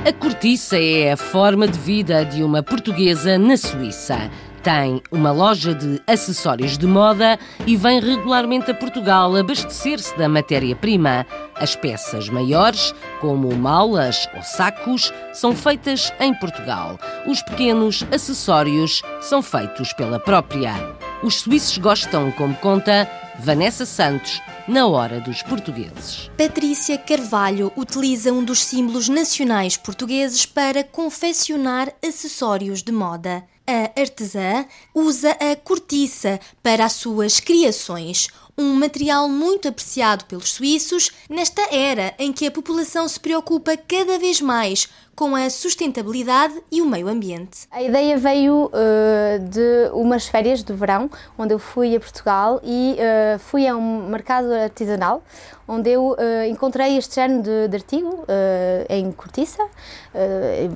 [0.05, 4.31] A cortiça é a forma de vida de uma portuguesa na Suíça.
[4.63, 11.27] Tem uma loja de acessórios de moda e vem regularmente a Portugal abastecer-se da matéria-prima.
[11.55, 16.99] As peças maiores, como malas ou sacos, são feitas em Portugal.
[17.27, 20.75] Os pequenos acessórios são feitos pela própria.
[21.23, 23.09] Os suíços gostam, como conta
[23.41, 26.31] Vanessa Santos, na hora dos portugueses.
[26.37, 33.45] Patrícia Carvalho utiliza um dos símbolos nacionais portugueses para confeccionar acessórios de moda.
[33.71, 41.11] A artesã usa a cortiça para as suas criações, um material muito apreciado pelos suíços
[41.29, 46.81] nesta era em que a população se preocupa cada vez mais com a sustentabilidade e
[46.81, 47.67] o meio ambiente.
[47.73, 52.95] A ideia veio uh, de umas férias de verão, onde eu fui a Portugal e
[52.95, 55.21] uh, fui a um mercado artesanal,
[55.67, 58.25] onde eu uh, encontrei este género de, de artigo
[58.89, 59.67] em cortiça,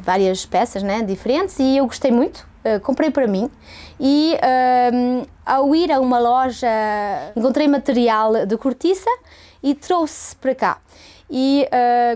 [0.03, 2.45] várias peças né, diferentes, e eu gostei muito.
[2.83, 3.49] comprei para mim
[4.01, 4.37] e
[5.47, 6.69] ao ir a uma loja
[7.37, 9.11] encontrei material de cortiça
[9.63, 10.79] e trouxe para cá.
[11.31, 11.69] E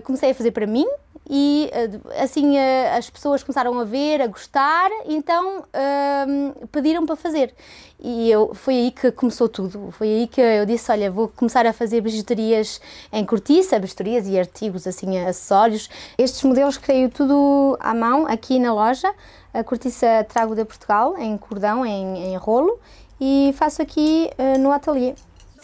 [0.04, 0.86] comecei a fazer para mim,
[1.28, 7.16] e eh, assim eh, as pessoas começaram a ver, a gostar, então uh, pediram para
[7.16, 7.52] fazer.
[7.98, 9.90] E eu, foi aí que começou tudo.
[9.90, 12.80] Foi aí que eu disse: Olha, vou começar a fazer bijuterias
[13.12, 15.88] em cortiça, bijuterias e artigos, assim, acessórios.
[16.16, 19.12] Estes modelos creio tudo à mão, aqui na loja.
[19.52, 22.78] A cortiça trago de Portugal, em cordão, em, em rolo,
[23.20, 25.14] e faço aqui uh, no ateliê.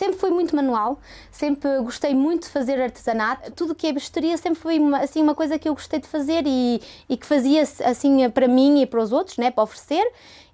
[0.02, 0.98] Sempre foi muito manual,
[1.30, 3.52] sempre gostei muito de fazer artesanato.
[3.52, 6.42] Tudo que é bijuteria sempre foi uma, assim, uma coisa que eu gostei de fazer
[6.44, 10.04] e, e que fazia assim para mim e para os outros, né, para oferecer.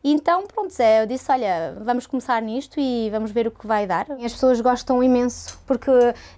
[0.05, 3.87] Então, pronto, Zé, eu disse: Olha, vamos começar nisto e vamos ver o que vai
[3.87, 4.07] dar.
[4.23, 5.91] As pessoas gostam imenso porque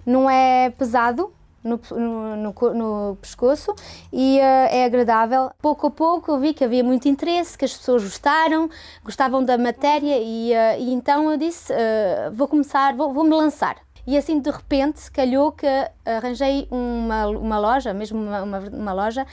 [0.05, 3.73] não é pesado, no, no, no, pescoço
[4.11, 5.51] e uh, é agradável.
[5.61, 8.69] Pouco a pouco eu vi que havia muito interesse, que as pessoas gostaram,
[9.03, 13.35] gostavam da matéria e, uh, e então eu disse: uh, vou começar, vou, vou, me
[13.35, 13.77] lançar.
[14.05, 15.67] E assim de repente calhou que
[16.03, 19.27] arranjei uma, uma loja, mesmo uma, uma, uma loja,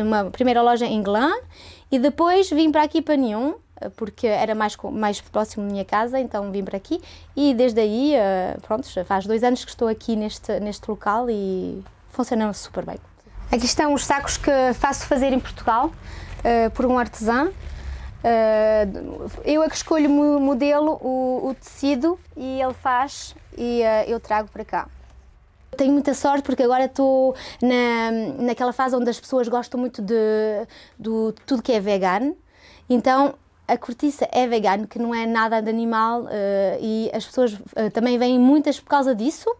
[0.00, 1.34] uma primeira loja em Glan
[1.90, 3.54] e depois vim para aqui para Nyon
[3.96, 7.00] porque era mais, mais próximo da minha casa, então vim para aqui
[7.34, 11.82] e desde aí, eh, pronto, faz dois anos que estou aqui neste, neste local e
[12.10, 12.96] funciona super bem.
[13.52, 17.52] Aqui estão os sacos que faço fazer em Portugal uh, por um artesão.
[19.44, 24.48] Eu é que escolho o modelo, o, o tecido e ele faz e eu trago
[24.48, 24.88] para cá.
[25.76, 28.10] Tenho muita sorte porque agora estou na,
[28.42, 30.14] naquela fase onde as pessoas gostam muito de,
[30.98, 32.32] de tudo que é vegan.
[32.90, 33.36] Então
[33.68, 36.28] a cortiça é vegana, que não é nada de animal uh,
[36.80, 39.52] e as pessoas uh, também vêm muitas por causa disso,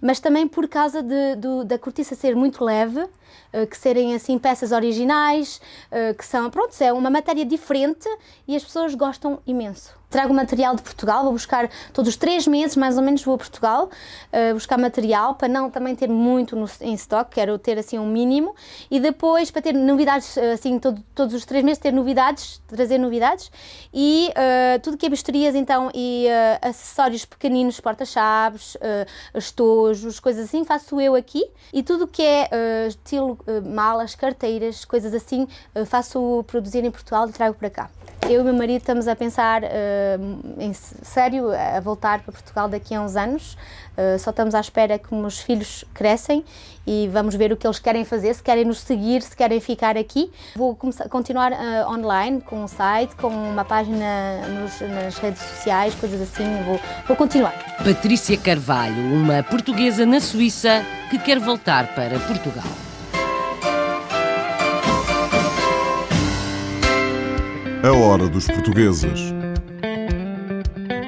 [0.00, 4.38] mas também por causa de, do, da cortiça ser muito leve, uh, que serem assim
[4.38, 5.60] peças originais,
[6.18, 8.08] que são, pronto, é uma matéria diferente
[8.46, 12.76] e as pessoas gostam imenso trago material de Portugal, vou buscar todos os três meses,
[12.76, 13.90] mais ou menos, vou a Portugal
[14.32, 18.06] uh, buscar material para não também ter muito no, em stock, quero ter assim um
[18.06, 18.54] mínimo.
[18.88, 22.96] E depois para ter novidades, eh, assim, todo, todos os três meses, ter novidades, trazer
[22.96, 23.50] novidades.
[23.92, 28.76] E uh, tudo que é bisterias então e uh, acessórios pequeninos, porta-chaves,
[29.34, 31.44] estojos, coisas assim, faço eu aqui.
[31.72, 32.48] E tudo que é
[32.86, 35.48] estilo malas, carteiras, coisas assim,
[35.86, 37.90] faço produzir em Portugal e trago para cá.
[38.28, 39.62] Eu e meu marido estamos a pensar
[40.58, 43.56] em sério a voltar para Portugal daqui a uns anos.
[43.96, 46.44] Uh, só estamos à espera que os filhos crescem
[46.86, 49.96] e vamos ver o que eles querem fazer, se querem nos seguir, se querem ficar
[49.96, 50.32] aqui.
[50.56, 55.94] Vou começar, continuar uh, online com um site, com uma página nos, nas redes sociais,
[55.94, 56.44] coisas assim.
[56.64, 57.54] Vou, vou continuar.
[57.84, 62.64] Patrícia Carvalho, uma portuguesa na Suíça que quer voltar para Portugal.
[67.84, 69.33] A hora dos portugueses.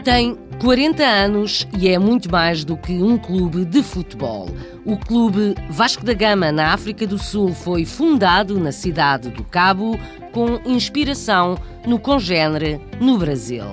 [0.07, 4.47] Tem 40 anos e é muito mais do que um clube de futebol.
[4.85, 9.99] O clube Vasco da Gama, na África do Sul, foi fundado na cidade do Cabo
[10.31, 13.65] com inspiração no congênere no Brasil.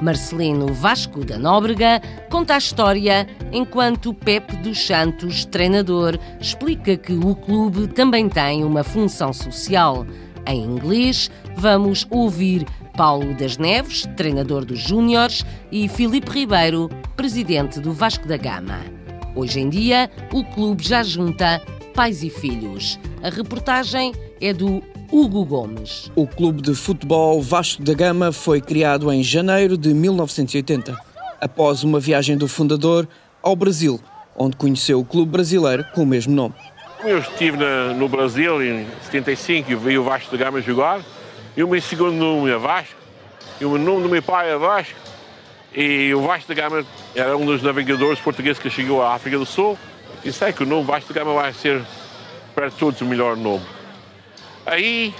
[0.00, 2.00] Marcelino Vasco da Nóbrega
[2.30, 8.84] conta a história enquanto Pepe dos Santos, treinador, explica que o clube também tem uma
[8.84, 10.06] função social.
[10.46, 17.92] Em inglês, vamos ouvir Paulo das Neves, treinador dos Júniores, e Filipe Ribeiro, presidente do
[17.92, 18.80] Vasco da Gama.
[19.34, 21.62] Hoje em dia, o clube já junta
[21.94, 22.98] pais e filhos.
[23.22, 26.10] A reportagem é do Hugo Gomes.
[26.14, 30.96] O clube de futebol Vasco da Gama foi criado em janeiro de 1980,
[31.40, 33.08] após uma viagem do fundador
[33.42, 34.00] ao Brasil,
[34.36, 36.54] onde conheceu o clube brasileiro com o mesmo nome.
[37.02, 37.56] Eu estive
[37.96, 41.00] no Brasil em 75 e vi o Vasco da Gama jogar.
[41.56, 42.94] E o meu segundo nome é Vasco.
[43.60, 44.98] E o nome do meu pai é Vasco.
[45.74, 46.84] E o Vasco da Gama
[47.14, 49.76] era um dos navegadores portugueses que chegou à África do Sul.
[50.24, 51.82] E sei que o nome Vasco da Gama vai ser
[52.54, 53.64] para todos o melhor nome.
[54.64, 55.14] Aí,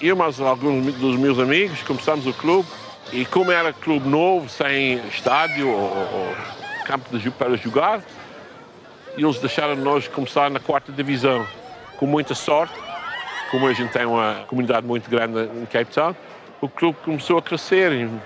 [0.00, 2.68] eu mais alguns dos meus amigos começamos o clube.
[3.12, 6.36] E como era clube novo, sem estádio ou, ou
[6.84, 8.02] campo de, para jogar,
[9.16, 11.44] eles deixaram nós começar na quarta divisão.
[11.96, 12.74] Com muita sorte,
[13.50, 16.14] como a gente tem uma comunidade muito grande em Cape Town,
[16.60, 17.92] o clube começou a crescer.
[17.92, 18.20] Em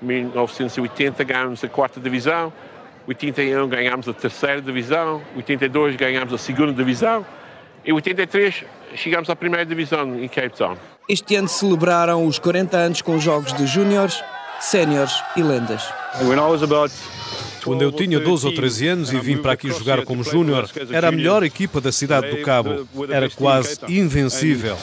[0.00, 2.52] 1980 ganhamos a quarta divisão,
[3.06, 7.26] 81 ganhamos a terceira divisão, 82 ganhamos a segunda divisão
[7.84, 8.64] e 83
[8.94, 10.76] chegamos à primeira divisão em Cape Town.
[11.08, 14.22] Este ano celebraram os 40 anos com jogos de júniores,
[14.60, 15.88] séniores e lendas.
[16.22, 16.92] When I was about
[17.68, 21.08] quando eu tinha 12 ou 13 anos e vim para aqui jogar como júnior, era
[21.08, 22.88] a melhor equipa da cidade do Cabo.
[23.10, 24.76] Era quase invencível.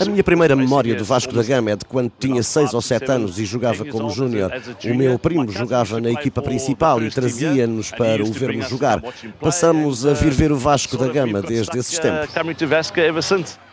[0.00, 3.10] A minha primeira memória do Vasco da Gama é de quando tinha 6 ou 7
[3.10, 4.50] anos e jogava como júnior.
[4.84, 9.02] O meu primo jogava na equipa principal e trazia-nos para o vermos jogar.
[9.40, 12.30] Passamos a vir ver o Vasco da Gama desde esses tempos.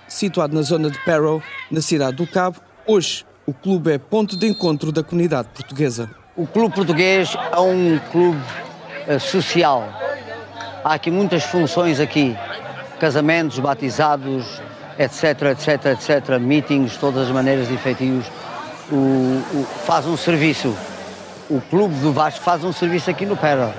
[0.07, 4.47] Situado na zona de Perrow, na cidade do Cabo, hoje o clube é ponto de
[4.47, 6.09] encontro da comunidade portuguesa.
[6.37, 8.39] O clube português é um clube
[9.09, 9.89] uh, social.
[10.85, 12.33] Há aqui muitas funções aqui.
[12.97, 14.61] Casamentos, batizados,
[14.97, 18.25] etc, etc, etc, meetings, todas as maneiras de efetivos.
[18.89, 20.73] O, o, faz um serviço.
[21.49, 23.75] O clube do Vasco faz um serviço aqui no Pera.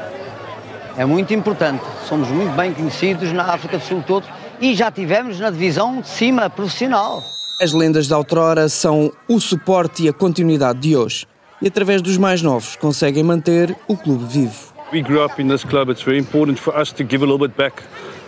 [0.99, 1.83] É muito importante.
[2.07, 4.27] Somos muito bem conhecidos na África do Sul todo
[4.61, 7.23] e já tivemos na divisão de cima profissional.
[7.63, 11.29] As lendas da outrora são o suporte e a continuidade de hoje.
[11.61, 14.75] E através dos mais novos conseguem manter o clube vivo.
[14.93, 15.89] We grew up in this club.
[15.89, 17.81] It's very important for us to give a little bit back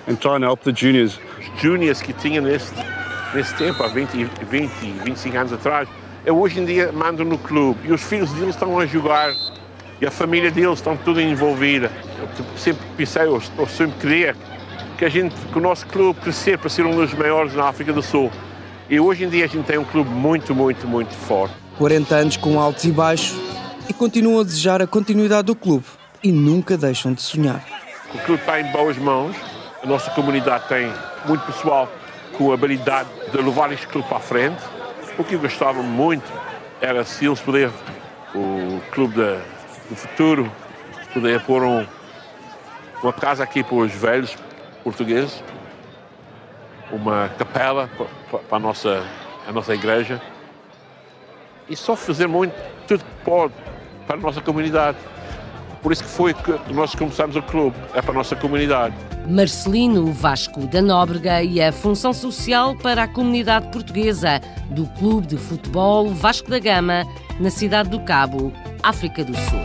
[0.06, 1.18] and try and help the juniors.
[1.40, 2.72] Os juniors que tinham nesse,
[3.34, 4.70] nesse tempo, há 20, 20,
[5.04, 5.88] 25 anos atrás,
[6.24, 9.34] eu hoje em dia mando no clube e os filhos deles estão a jogar
[10.00, 11.90] e a família deles estão tudo envolvida.
[12.20, 14.36] Eu sempre pensei, eu sempre queria
[14.96, 17.92] que a gente, que o nosso clube crescer para ser um dos maiores na África
[17.92, 18.30] do Sul.
[18.88, 21.54] E hoje em dia a gente tem um clube muito, muito, muito forte.
[21.78, 23.34] 40 anos com altos e baixos
[23.88, 25.86] e continuam a desejar a continuidade do clube
[26.22, 27.64] e nunca deixam de sonhar.
[28.14, 29.34] O clube está em boas mãos,
[29.82, 30.92] a nossa comunidade tem
[31.26, 31.90] muito pessoal
[32.36, 34.62] com a habilidade de levar este clube para a frente.
[35.18, 36.30] O que eu gostava muito
[36.80, 37.72] era se eles puderem,
[38.34, 39.38] o clube de,
[39.88, 40.52] do futuro,
[41.14, 41.86] poder pôr um,
[43.02, 44.36] uma casa aqui para os velhos
[44.82, 45.42] portugueses,
[46.94, 47.88] uma capela
[48.48, 49.02] para a nossa,
[49.46, 50.20] a nossa igreja
[51.68, 52.52] e só fazer muito,
[52.86, 53.54] tudo que pode
[54.06, 54.98] para a nossa comunidade.
[55.82, 58.94] Por isso que foi que nós começamos o clube, é para a nossa comunidade.
[59.26, 64.40] Marcelino Vasco da Nóbrega e a função social para a comunidade portuguesa
[64.70, 67.04] do Clube de Futebol Vasco da Gama,
[67.38, 69.60] na cidade do Cabo, África do Sul.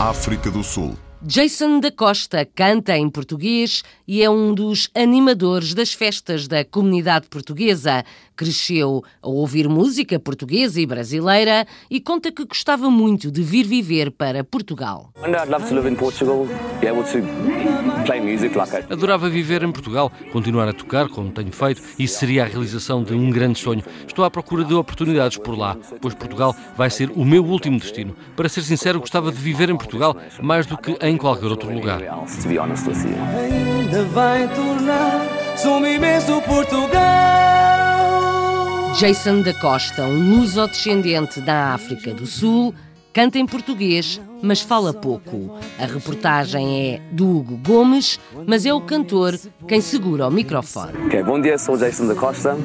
[0.00, 0.96] África do Sul.
[1.20, 7.26] Jason da Costa canta em português e é um dos animadores das festas da comunidade
[7.26, 8.04] portuguesa.
[8.36, 14.12] Cresceu a ouvir música portuguesa e brasileira e conta que gostava muito de vir viver
[14.12, 15.10] para Portugal.
[18.88, 23.12] Adorava viver em Portugal, continuar a tocar como tenho feito e seria a realização de
[23.12, 23.82] um grande sonho.
[24.06, 28.14] Estou à procura de oportunidades por lá, pois Portugal vai ser o meu último destino.
[28.36, 32.00] Para ser sincero, gostava de viver em Portugal mais do que em qualquer outro lugar.
[33.36, 36.98] Ainda vai tornar-se um imenso Portugal.
[38.98, 42.74] Jason da Costa, um luso-descendente da África do Sul,
[43.18, 45.58] canta em português, mas fala pouco.
[45.76, 50.92] A reportagem é do Hugo Gomes, mas é o cantor quem segura o microfone.
[51.06, 52.56] Okay, bom dia, sou o Jason da Costa,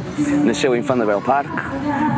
[0.45, 1.49] nasceu em Thunderbell Park,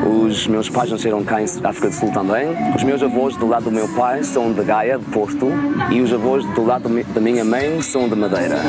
[0.05, 2.49] os meus pais nasceram cá em África do Sul também.
[2.75, 5.47] Os meus avós do lado do meu pai são de Gaia, de Porto,
[5.89, 8.59] e os avós do lado da minha mãe são de Madeira.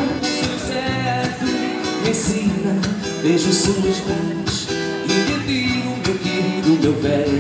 [2.09, 2.81] Ensina,
[3.21, 7.36] beijo suas mãos e digo, meu querido, meu velho.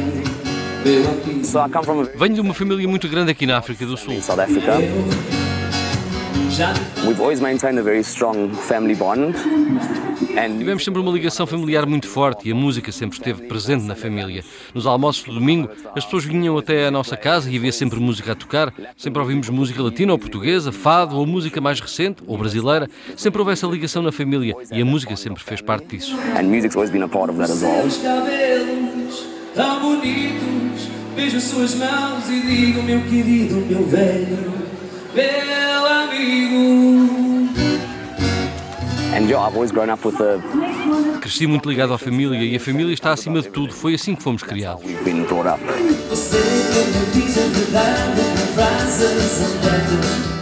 [2.16, 4.22] Venho de uma família muito grande aqui na África do Sul.
[4.22, 4.76] South Africa.
[7.05, 9.34] We've always maintained a very strong family bond.
[10.59, 14.45] Tivemos sempre uma ligação familiar muito forte e a música sempre esteve presente na família.
[14.72, 18.30] Nos almoços do domingo, as pessoas vinham até à nossa casa e havia sempre música
[18.32, 18.72] a tocar.
[18.97, 22.89] Sempre ouvimos música latina ou portuguesa, fado ou música mais recente ou brasileira.
[23.16, 26.16] Sempre houve essa ligação na família e a música sempre fez parte disso.
[26.39, 27.82] And music's always been a part of that as well.
[27.82, 30.65] Seus cabelos tão bonitos,
[31.16, 34.52] beijo suas mãos e digo, meu querido, meu velho,
[35.14, 37.16] meu amigo.
[39.16, 40.38] And I've always grown up with the
[41.22, 43.72] Cresci muito ligado à família e a família está acima de tudo.
[43.72, 44.84] Foi assim que fomos criados.
[45.04, 45.60] been brought up.
[46.10, 50.36] Você quando diz a verdade com frases.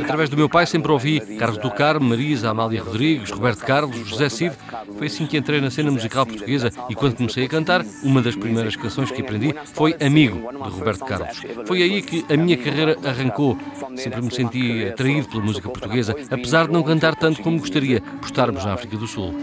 [0.00, 4.30] Através do meu pai sempre ouvi Carlos do Carmo, Marisa, Amália Rodrigues, Roberto Carlos, José
[4.30, 4.56] Cid.
[4.96, 8.34] Foi assim que entrei na cena musical portuguesa e quando comecei a cantar, uma das
[8.34, 11.38] primeiras canções que aprendi foi Amigo, de Roberto Carlos.
[11.66, 13.58] Foi aí que a minha carreira arrancou.
[13.94, 18.24] Sempre me senti atraído pela música portuguesa, apesar de não cantar tanto como gostaria, por
[18.24, 19.34] estarmos na África do Sul.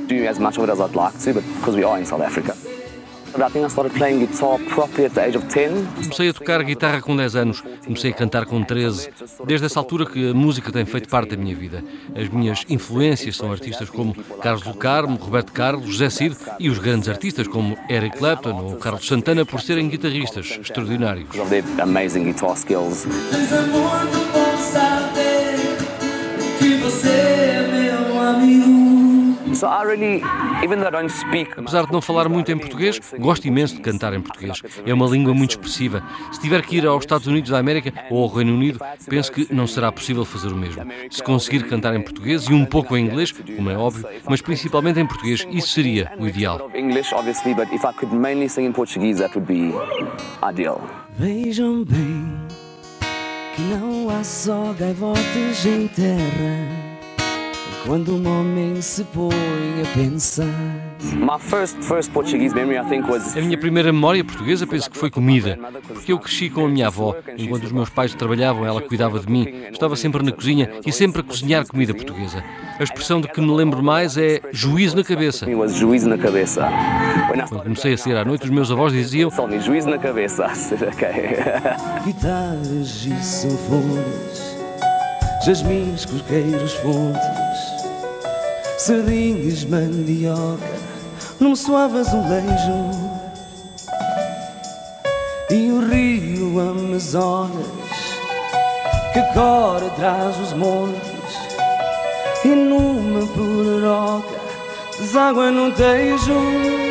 [5.96, 9.10] Comecei a tocar guitarra com 10 anos, comecei a cantar com 13.
[9.46, 11.84] Desde essa altura que a música tem feito parte da minha vida.
[12.16, 16.80] As minhas influências são artistas como Carlos do Carmo, Roberto Carlos, José Cid e os
[16.80, 21.28] grandes artistas como Eric Clapton ou Carlos Santana por serem guitarristas extraordinários.
[21.30, 23.06] Because of their amazing guitar skills.
[23.32, 25.78] Mas amor não saber
[26.60, 28.67] que você é meu amigo.
[31.58, 34.62] Apesar de não falar muito em português, gosto imenso de cantar em português.
[34.86, 36.04] É uma língua muito expressiva.
[36.32, 38.80] Se tiver que ir aos Estados Unidos da América ou ao Reino Unido,
[39.10, 40.86] penso que não será possível fazer o mesmo.
[41.10, 45.00] Se conseguir cantar em português e um pouco em inglês, como é óbvio, mas principalmente
[45.00, 46.68] em português, isso seria o ideal.
[46.68, 49.74] of English, obviously, but if I could mainly sing in Portuguese, that would be
[50.44, 50.82] ideal.
[51.18, 52.26] Vejam bem
[53.56, 56.87] que não há só gaivotas em terra
[57.86, 59.34] quando um homem se põe
[59.82, 60.46] a pensar.
[61.14, 64.98] My first first Portuguese memory, I think, was A minha primeira memória portuguesa penso que
[64.98, 65.58] foi comida,
[65.88, 67.16] porque eu cresci com a minha avó.
[67.38, 69.48] Enquanto os meus pais trabalhavam, ela cuidava de mim.
[69.72, 72.44] Estava sempre na cozinha e sempre a cozinhar comida portuguesa.
[72.80, 75.46] A expressão de que me lembro mais é juízo na cabeça.
[75.50, 76.68] was juízo na cabeça.
[77.30, 79.30] When I Quando comecei a sair à noite, os meus avós diziam
[79.62, 80.48] juízo na cabeça.
[82.04, 84.58] Guitarras e sanfonas,
[85.46, 87.47] jasmins, coqueiros, fontes,
[88.78, 90.64] sardinhas, mandioca,
[91.40, 92.92] num suave azulejo.
[95.50, 97.66] E o rio Amazonas,
[99.14, 101.34] que corre atrás dos montes,
[102.46, 104.36] e numa pororoca,
[105.00, 106.87] deságua num tejo.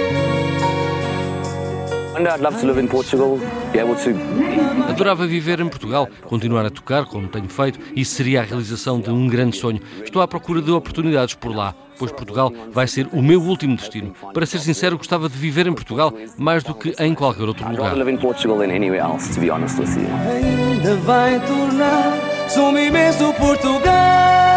[4.88, 9.10] Adorava viver em Portugal, continuar a tocar como tenho feito e seria a realização de
[9.10, 9.80] um grande sonho.
[10.02, 14.14] Estou à procura de oportunidades por lá, pois Portugal vai ser o meu último destino.
[14.32, 17.90] Para ser sincero, gostava de viver em Portugal mais do que em qualquer outro lugar.
[20.28, 24.55] ainda vai tornar-se um imenso Portugal.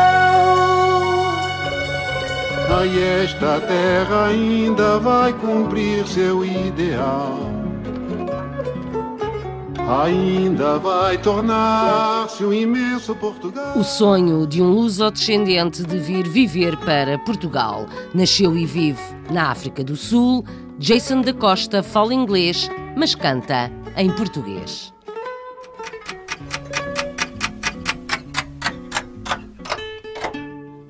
[2.71, 7.39] Ai, esta terra ainda vai cumprir seu ideal.
[10.03, 13.75] Ainda vai tornar-se um imenso Portugal.
[13.75, 17.87] O sonho de um luso-descendente de vir viver para Portugal.
[18.13, 19.01] Nasceu e vive
[19.31, 20.45] na África do Sul.
[20.77, 24.93] Jason da Costa fala inglês, mas canta em português.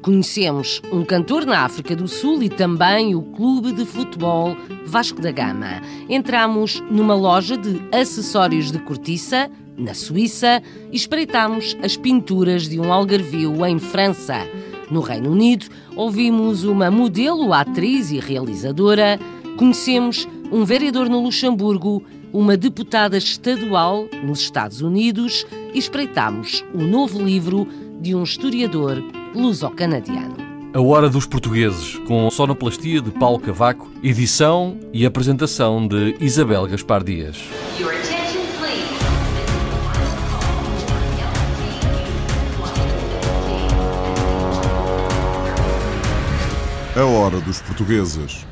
[0.09, 5.31] Conhecemos um cantor na África do Sul e também o clube de futebol Vasco da
[5.31, 5.83] Gama.
[6.09, 12.91] Entramos numa loja de acessórios de cortiça, na Suíça, e espreitamos as pinturas de um
[12.91, 14.47] algarvio em França.
[14.89, 19.19] No Reino Unido, ouvimos uma modelo, atriz e realizadora.
[19.59, 22.03] Conhecemos um vereador no Luxemburgo,
[22.33, 27.67] uma deputada estadual nos Estados Unidos e espreitamos o novo livro
[28.01, 29.03] de um historiador
[29.33, 30.35] luso-canadiano.
[30.73, 37.03] A Hora dos Portugueses, com sonoplastia de Paulo Cavaco, edição e apresentação de Isabel Gaspar
[37.03, 37.37] Dias.
[46.95, 48.45] A Hora dos Portugueses